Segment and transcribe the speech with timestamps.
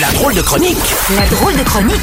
[0.00, 0.76] La drôle de chronique
[1.16, 1.94] La drôle de chronique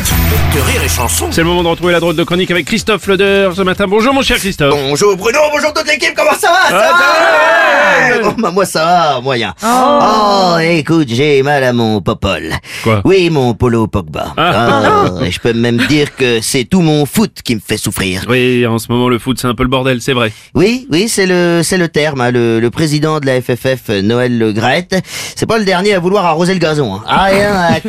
[0.55, 1.27] de Rire et Chanson.
[1.31, 3.85] C'est le moment de retrouver la drôle de chronique avec Christophe Leder ce matin.
[3.87, 4.71] Bonjour mon cher Christophe.
[4.71, 6.69] Bonjour Bruno, bonjour toute l'équipe, comment ça va?
[6.69, 8.15] Ça Ah, va?
[8.17, 9.53] ça va Bon, bah, Moi ça va, moyen.
[9.63, 12.51] Oh, écoute, j'ai mal à mon popol.
[12.83, 13.01] Quoi?
[13.05, 14.33] Oui, mon polo Pogba.
[14.37, 15.05] Ah.
[15.19, 18.23] Ah, et je peux même dire que c'est tout mon foot qui me fait souffrir.
[18.27, 20.31] Oui, en ce moment le foot c'est un peu le bordel, c'est vrai.
[20.55, 22.21] Oui, oui, c'est le, c'est le terme.
[22.21, 22.31] hein.
[22.31, 24.53] Le, le président de la FFF, Noël Le
[25.35, 26.95] c'est pas le dernier à vouloir arroser le gazon.
[26.95, 27.03] hein.
[27.07, 27.84] Ah, rien, à, qua-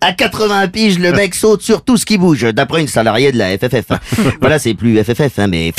[0.00, 3.38] à 80 piges, le mec saute sur tout ce qui bouge, d'après une salariée de
[3.38, 3.86] la FFF.
[4.40, 5.72] Voilà, c'est plus FFF, hein, mais...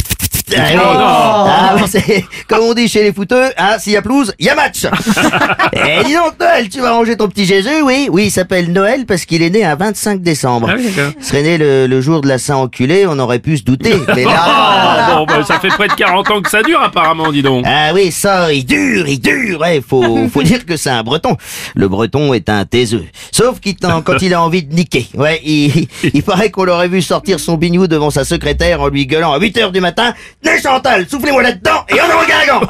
[0.57, 0.79] Ah, oui.
[0.81, 4.49] Ah, bon, comme on dit chez les footeux, hein, s'il y a pelouse, il y
[4.49, 4.85] a match.
[5.73, 9.05] Et dis donc, Noël, tu vas ranger ton petit Jésus, oui Oui, il s'appelle Noël
[9.05, 10.69] parce qu'il est né un 25 décembre.
[10.71, 10.91] Ah oui.
[11.19, 13.93] Il serait né le, le jour de la Saint-Enculé, on aurait pu se douter.
[14.15, 14.31] Mais là...
[14.35, 17.65] Ah, bon, bah, ça fait près de 40 ans que ça dure apparemment, dis donc.
[17.67, 19.59] Ah oui, ça, il dure, il dure.
[19.61, 21.37] Ouais, faut, faut dire que c'est un breton.
[21.75, 23.05] Le breton est un taiseux.
[23.31, 25.07] Sauf qu'il quand il a envie de niquer.
[25.15, 29.05] Ouais, il, il paraît qu'on l'aurait vu sortir son bignou devant sa secrétaire en lui
[29.07, 30.13] gueulant à 8 heures du matin.
[30.43, 32.61] Né Chantal, soufflez-moi là-dedans et on est au Guingamp.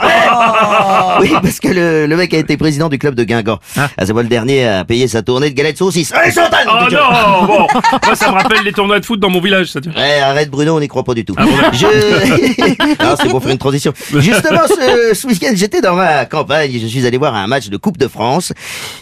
[1.20, 1.30] Ouais.
[1.30, 3.60] Oui, parce que le, le mec a été président du club de Guingamp.
[3.78, 6.12] Ah, c'est pas le dernier à payer sa tournée de galettes saucisses.
[6.14, 7.68] Allez Chantal Oh non, bon,
[8.06, 9.80] moi ça me rappelle les tournois de foot dans mon village, ça.
[9.96, 11.36] Ouais, arrête Bruno, on n'y croit pas du tout.
[11.38, 11.86] Ah bon, je...
[13.04, 13.94] non, c'est pour faire une transition.
[14.14, 17.78] Justement, ce, ce week-end, j'étais dans ma campagne, je suis allé voir un match de
[17.78, 18.54] Coupe de France.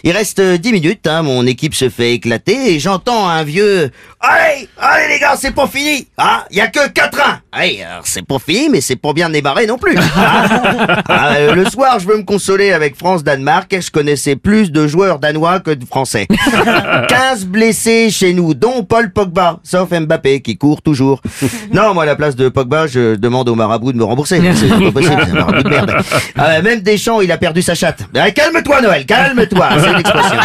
[0.04, 3.90] Il reste euh, 10 minutes, hein, mon équipe se fait éclater et j'entends un vieux
[4.20, 7.10] «Allez, allez les gars, c'est pas fini Ah, il y a que 4-1!»
[7.52, 9.96] Allez, alors c'est pas fini, mais c'est pas bien débarré non plus.
[10.16, 13.74] Ah, ah, euh, le soir, je veux me consoler avec France-Danemark.
[13.80, 16.26] Je connaissais plus de joueurs danois que de français.
[17.08, 21.20] 15 blessés chez nous, dont Paul Pogba, sauf Mbappé qui court toujours.
[21.72, 24.40] Non, moi à la place de Pogba, je demande au marabout de me rembourser.
[24.54, 25.94] C'est pas possible, c'est un marabout de merde.
[26.36, 28.00] Ah, même Deschamps, il a perdu sa chatte.
[28.14, 30.36] Ah, calme-toi Noël, calme-toi, c'est l'expression.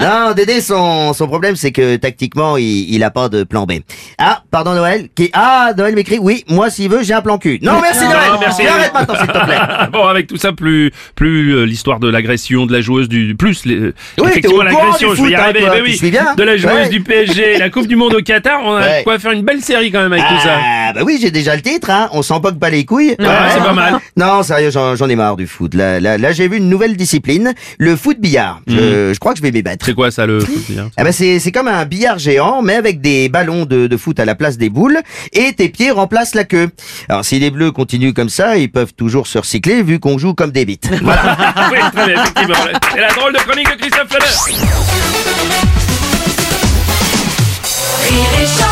[0.00, 3.74] Non, Dédé, son, son problème, c'est que tactiquement, il, il a pas de plan B.
[4.18, 7.60] Ah, pardon Noël, qui ah Noël m'écrit, oui, moi s'il veut, j'ai un plan cul.
[7.62, 8.66] Non, merci Noël, merci.
[8.66, 9.58] Arrête maintenant s'il te plaît.
[9.92, 13.64] bon, avec tout ça, plus, plus euh, l'histoire de l'agression de la joueuse du, plus
[13.64, 16.56] les, euh, Oui, effectivement l'agression, je vais y hein, arriver, mais tu oui, de la
[16.56, 16.88] joueuse Ouais.
[16.88, 19.02] du PSG, la Coupe du Monde au Qatar, on a Ouais.
[19.04, 20.58] quoi faire une belle série quand même avec tout ça.
[20.62, 22.08] Ah, bah oui, j'ai déjà le titre, hein.
[22.12, 23.14] On s'en poque pas les couilles.
[23.18, 23.98] c'est pas mal.
[24.16, 25.74] Non, sérieux, j'en ai marre du foot.
[25.74, 28.60] Là, là, là j'ai vu une nouvelle discipline, le foot billard.
[28.66, 29.84] Je, je crois que je vais m'y mettre.
[29.84, 32.74] C'est quoi ça le foot bien Ah bah c'est c'est comme un billard géant, mais
[32.74, 34.98] avec des ballons de, de foot à la place des boules,
[35.32, 36.68] et tes pieds remplacent la queue.
[37.08, 40.34] Alors si les bleus continuent comme ça, ils peuvent toujours se recycler vu qu'on joue
[40.34, 40.88] comme des bites.
[41.02, 41.36] Voilà.
[41.70, 42.54] Oui, très bien, effectivement.
[42.92, 44.26] C'est la drôle de chronique de Christophe Leder.
[48.08, 48.65] Rire et chanson